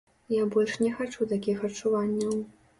[0.35, 2.37] Я больш не хачу такіх адчуванняў.